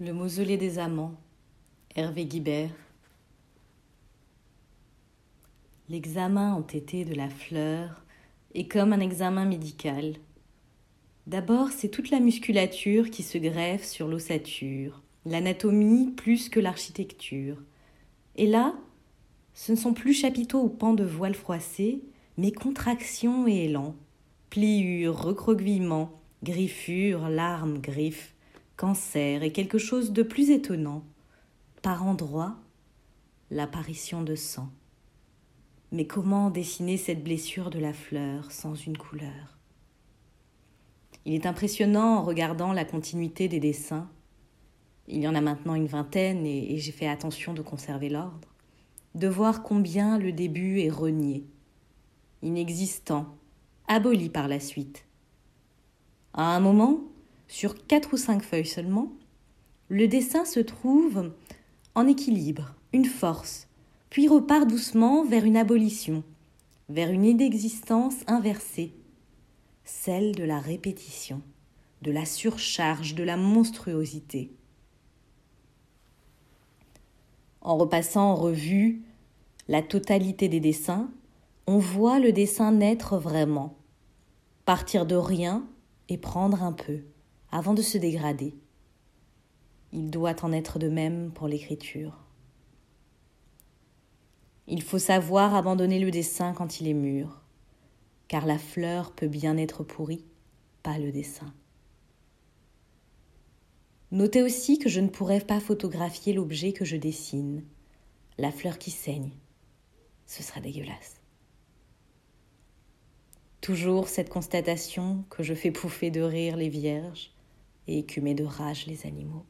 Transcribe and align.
Le 0.00 0.12
mausolée 0.12 0.56
des 0.56 0.78
amants, 0.78 1.16
Hervé 1.96 2.24
Guibert. 2.24 2.70
L'examen 5.88 6.54
entêté 6.54 7.04
de 7.04 7.16
la 7.16 7.28
fleur 7.28 8.04
est 8.54 8.68
comme 8.68 8.92
un 8.92 9.00
examen 9.00 9.44
médical. 9.44 10.14
D'abord, 11.26 11.70
c'est 11.72 11.88
toute 11.88 12.12
la 12.12 12.20
musculature 12.20 13.10
qui 13.10 13.24
se 13.24 13.38
greffe 13.38 13.84
sur 13.84 14.06
l'ossature, 14.06 15.02
l'anatomie 15.26 16.12
plus 16.12 16.48
que 16.48 16.60
l'architecture. 16.60 17.60
Et 18.36 18.46
là, 18.46 18.76
ce 19.52 19.72
ne 19.72 19.76
sont 19.76 19.94
plus 19.94 20.14
chapiteaux 20.14 20.62
ou 20.62 20.68
pans 20.68 20.94
de 20.94 21.02
voile 21.02 21.34
froissés, 21.34 22.04
mais 22.36 22.52
contractions 22.52 23.48
et 23.48 23.64
élans, 23.64 23.96
pliures, 24.48 25.20
recroquevillements, 25.20 26.12
griffures, 26.44 27.28
larmes, 27.28 27.80
griffes, 27.80 28.36
cancer 28.78 29.42
et 29.42 29.52
quelque 29.52 29.76
chose 29.76 30.12
de 30.12 30.22
plus 30.22 30.48
étonnant. 30.48 31.04
Par 31.82 32.06
endroits, 32.06 32.56
l'apparition 33.50 34.22
de 34.22 34.34
sang. 34.34 34.70
Mais 35.92 36.06
comment 36.06 36.48
dessiner 36.48 36.96
cette 36.96 37.22
blessure 37.22 37.68
de 37.68 37.78
la 37.78 37.92
fleur 37.92 38.50
sans 38.50 38.74
une 38.74 38.96
couleur? 38.96 39.58
Il 41.26 41.34
est 41.34 41.46
impressionnant 41.46 42.16
en 42.16 42.22
regardant 42.22 42.72
la 42.72 42.86
continuité 42.86 43.48
des 43.48 43.60
dessins. 43.60 44.08
Il 45.08 45.18
y 45.18 45.28
en 45.28 45.34
a 45.34 45.42
maintenant 45.42 45.74
une 45.74 45.86
vingtaine 45.86 46.46
et, 46.46 46.72
et 46.72 46.78
j'ai 46.78 46.92
fait 46.92 47.08
attention 47.08 47.52
de 47.52 47.60
conserver 47.60 48.08
l'ordre 48.08 48.48
de 49.14 49.28
voir 49.28 49.62
combien 49.62 50.18
le 50.18 50.32
début 50.32 50.80
est 50.80 50.90
renié, 50.90 51.44
inexistant, 52.42 53.36
aboli 53.88 54.28
par 54.28 54.48
la 54.48 54.60
suite. 54.60 55.06
À 56.34 56.54
un 56.54 56.60
moment, 56.60 57.00
sur 57.48 57.86
quatre 57.86 58.14
ou 58.14 58.16
cinq 58.16 58.42
feuilles 58.42 58.66
seulement, 58.66 59.12
le 59.88 60.06
dessin 60.06 60.44
se 60.44 60.60
trouve 60.60 61.32
en 61.94 62.06
équilibre, 62.06 62.74
une 62.92 63.06
force, 63.06 63.66
puis 64.10 64.28
repart 64.28 64.68
doucement 64.68 65.24
vers 65.24 65.44
une 65.44 65.56
abolition, 65.56 66.22
vers 66.88 67.10
une 67.10 67.24
inexistence 67.24 68.14
inversée, 68.26 68.92
celle 69.84 70.34
de 70.34 70.44
la 70.44 70.60
répétition, 70.60 71.42
de 72.02 72.10
la 72.10 72.24
surcharge, 72.24 73.14
de 73.14 73.24
la 73.24 73.36
monstruosité. 73.36 74.52
En 77.60 77.76
repassant 77.76 78.30
en 78.30 78.34
revue 78.36 79.02
la 79.66 79.82
totalité 79.82 80.48
des 80.48 80.60
dessins, 80.60 81.10
on 81.66 81.78
voit 81.78 82.18
le 82.18 82.32
dessin 82.32 82.72
naître 82.72 83.18
vraiment, 83.18 83.76
partir 84.64 85.04
de 85.04 85.16
rien 85.16 85.66
et 86.08 86.16
prendre 86.16 86.62
un 86.62 86.72
peu, 86.72 87.00
avant 87.50 87.74
de 87.74 87.82
se 87.82 87.98
dégrader. 87.98 88.54
Il 89.92 90.10
doit 90.10 90.44
en 90.44 90.52
être 90.52 90.78
de 90.78 90.88
même 90.88 91.30
pour 91.32 91.48
l'écriture. 91.48 92.24
Il 94.66 94.82
faut 94.82 94.98
savoir 94.98 95.54
abandonner 95.54 95.98
le 95.98 96.10
dessin 96.10 96.52
quand 96.52 96.80
il 96.80 96.88
est 96.88 96.94
mûr, 96.94 97.40
car 98.28 98.44
la 98.44 98.58
fleur 98.58 99.12
peut 99.12 99.28
bien 99.28 99.56
être 99.56 99.82
pourrie, 99.82 100.26
pas 100.82 100.98
le 100.98 101.10
dessin. 101.10 101.54
Notez 104.10 104.42
aussi 104.42 104.78
que 104.78 104.90
je 104.90 105.00
ne 105.00 105.08
pourrais 105.08 105.40
pas 105.40 105.60
photographier 105.60 106.34
l'objet 106.34 106.72
que 106.72 106.84
je 106.84 106.96
dessine, 106.96 107.64
la 108.36 108.52
fleur 108.52 108.78
qui 108.78 108.90
saigne, 108.90 109.30
ce 110.26 110.42
serait 110.42 110.60
dégueulasse. 110.60 111.20
Toujours 113.62 114.08
cette 114.08 114.28
constatation 114.28 115.24
que 115.30 115.42
je 115.42 115.54
fais 115.54 115.70
pouffer 115.70 116.10
de 116.10 116.20
rire 116.20 116.56
les 116.56 116.68
vierges 116.68 117.32
et 117.88 117.98
écumer 117.98 118.34
de 118.34 118.44
rage 118.44 118.86
les 118.86 119.06
animaux. 119.06 119.44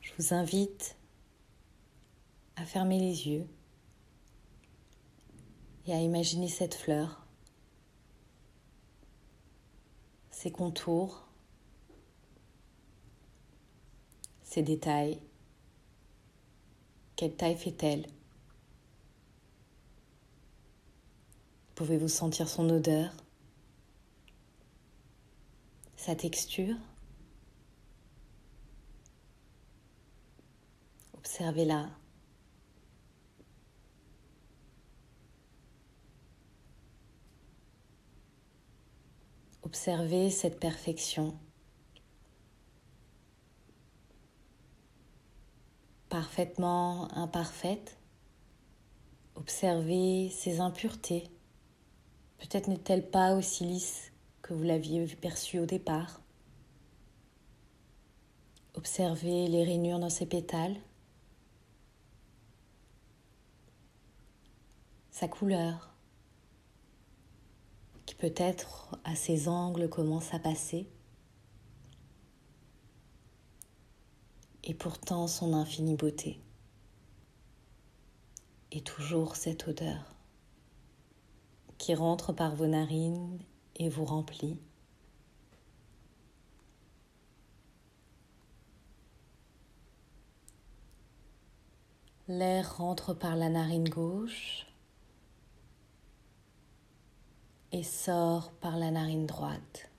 Je 0.00 0.10
vous 0.18 0.34
invite 0.34 0.96
à 2.56 2.64
fermer 2.64 2.98
les 2.98 3.28
yeux 3.28 3.46
et 5.86 5.92
à 5.92 6.00
imaginer 6.00 6.48
cette 6.48 6.74
fleur, 6.74 7.26
ses 10.30 10.50
contours, 10.50 11.28
ses 14.42 14.62
détails. 14.62 15.20
Quelle 17.16 17.36
taille 17.36 17.56
fait-elle 17.56 18.06
Pouvez-vous 21.74 22.08
sentir 22.08 22.48
son 22.48 22.70
odeur, 22.70 23.12
sa 26.06 26.14
texture 26.14 26.76
Observez-la. 31.14 31.90
Observez 39.62 40.30
cette 40.30 40.60
perfection. 40.60 41.36
Parfaitement 46.08 47.12
imparfaite. 47.16 47.98
Observez 49.34 50.30
ses 50.30 50.60
impuretés. 50.60 51.24
Peut-être 52.38 52.68
n'est-elle 52.68 53.10
pas 53.10 53.34
aussi 53.34 53.64
lisse 53.64 54.12
que 54.46 54.54
vous 54.54 54.62
l'aviez 54.62 55.04
perçue 55.16 55.58
au 55.58 55.66
départ. 55.66 56.20
Observez 58.74 59.48
les 59.48 59.64
rainures 59.64 59.98
dans 59.98 60.10
ses 60.10 60.26
pétales, 60.26 60.76
sa 65.10 65.26
couleur, 65.26 65.92
qui 68.04 68.14
peut-être 68.14 68.96
à 69.02 69.16
ses 69.16 69.48
angles 69.48 69.88
commence 69.88 70.32
à 70.32 70.38
passer, 70.38 70.86
et 74.62 74.74
pourtant 74.74 75.26
son 75.26 75.54
infinie 75.54 75.96
beauté, 75.96 76.40
et 78.70 78.80
toujours 78.80 79.34
cette 79.34 79.66
odeur 79.66 80.14
qui 81.78 81.94
rentre 81.94 82.32
par 82.32 82.54
vos 82.54 82.66
narines 82.66 83.38
et 83.78 83.88
vous 83.88 84.04
remplit. 84.04 84.58
L'air 92.28 92.76
rentre 92.78 93.14
par 93.14 93.36
la 93.36 93.48
narine 93.48 93.88
gauche 93.88 94.66
et 97.70 97.84
sort 97.84 98.50
par 98.52 98.76
la 98.78 98.90
narine 98.90 99.26
droite. 99.26 99.90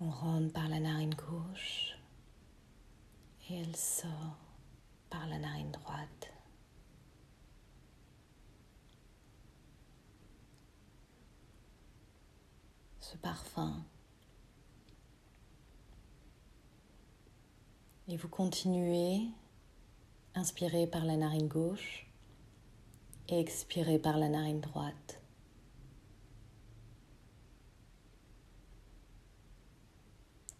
On 0.00 0.10
rentre 0.10 0.52
par 0.52 0.68
la 0.68 0.80
narine 0.80 1.14
gauche 1.14 1.96
et 3.48 3.60
elle 3.60 3.74
sort 3.74 4.45
Ce 13.00 13.16
parfum. 13.16 13.84
Et 18.08 18.16
vous 18.16 18.28
continuez, 18.28 19.28
inspirez 20.34 20.86
par 20.86 21.04
la 21.04 21.16
narine 21.16 21.48
gauche 21.48 22.06
et 23.28 23.40
expirez 23.40 23.98
par 23.98 24.18
la 24.18 24.28
narine 24.28 24.60
droite. 24.60 25.20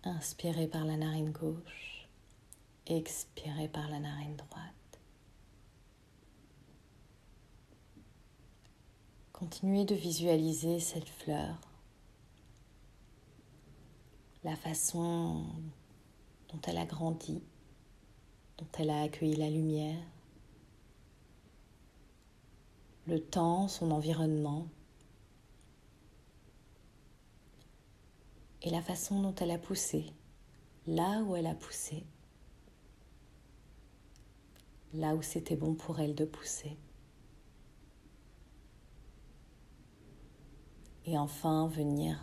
Inspirez 0.04 0.68
par 0.68 0.84
la 0.84 0.96
narine 0.96 1.30
gauche 1.30 1.96
Expirez 2.88 3.66
par 3.66 3.88
la 3.88 3.98
narine 3.98 4.36
droite. 4.36 4.85
Continuez 9.48 9.84
de 9.84 9.94
visualiser 9.94 10.80
cette 10.80 11.08
fleur, 11.08 11.54
la 14.42 14.56
façon 14.56 15.44
dont 16.48 16.60
elle 16.66 16.78
a 16.78 16.84
grandi, 16.84 17.40
dont 18.58 18.66
elle 18.76 18.90
a 18.90 19.02
accueilli 19.02 19.36
la 19.36 19.48
lumière, 19.48 20.02
le 23.06 23.20
temps, 23.20 23.68
son 23.68 23.92
environnement, 23.92 24.66
et 28.62 28.70
la 28.70 28.82
façon 28.82 29.22
dont 29.22 29.34
elle 29.36 29.52
a 29.52 29.58
poussé, 29.58 30.06
là 30.88 31.22
où 31.22 31.36
elle 31.36 31.46
a 31.46 31.54
poussé 31.54 32.04
là 34.94 35.14
où 35.14 35.22
c'était 35.22 35.56
bon 35.56 35.74
pour 35.74 36.00
elle 36.00 36.14
de 36.14 36.24
pousser. 36.24 36.76
Et 41.06 41.16
enfin 41.16 41.68
venir 41.68 42.18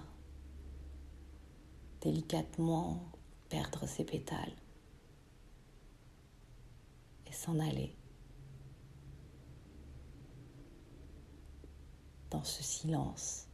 délicatement 2.01 3.01
perdre 3.47 3.87
ses 3.87 4.03
pétales 4.03 4.55
et 7.25 7.31
s'en 7.31 7.59
aller 7.59 7.95
dans 12.29 12.43
ce 12.43 12.61
silence. 12.61 13.47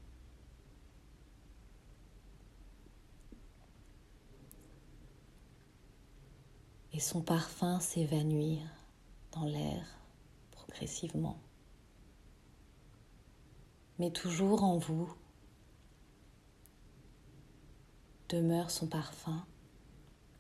Et 6.92 7.00
son 7.00 7.22
parfum 7.22 7.80
s'évanouir 7.80 8.62
dans 9.32 9.46
l'air 9.46 9.86
progressivement. 10.52 11.38
Mais 14.00 14.12
toujours 14.12 14.64
en 14.64 14.78
vous 14.78 15.14
demeure 18.30 18.72
son 18.72 18.88
parfum 18.88 19.46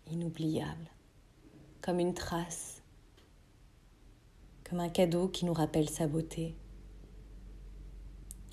inoubliable, 0.08 0.90
comme 1.82 2.00
une 2.00 2.14
trace, 2.14 2.82
comme 4.64 4.80
un 4.80 4.88
cadeau 4.88 5.28
qui 5.28 5.44
nous 5.44 5.54
rappelle 5.54 5.90
sa 5.90 6.08
beauté, 6.08 6.56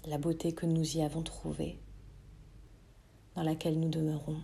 la 0.06 0.18
beauté 0.18 0.52
que 0.52 0.66
nous 0.66 0.96
y 0.96 1.02
avons 1.02 1.22
trouvée, 1.22 1.78
dans 3.36 3.42
laquelle 3.42 3.78
nous 3.78 3.90
demeurons. 3.90 4.42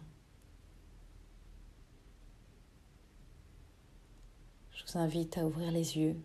Je 4.70 4.84
vous 4.84 4.98
invite 4.98 5.38
à 5.38 5.46
ouvrir 5.46 5.72
les 5.72 5.98
yeux 5.98 6.16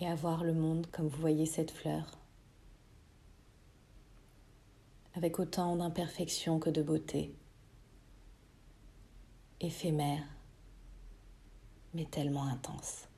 et 0.00 0.06
à 0.06 0.14
voir 0.14 0.44
le 0.44 0.52
monde 0.52 0.86
comme 0.92 1.08
vous 1.08 1.20
voyez 1.20 1.46
cette 1.46 1.70
fleur, 1.70 2.18
avec 5.14 5.38
autant 5.38 5.76
d'imperfection 5.76 6.58
que 6.58 6.70
de 6.70 6.82
beauté, 6.82 7.34
éphémère, 9.60 10.24
mais 11.94 12.04
tellement 12.04 12.44
intense. 12.44 13.08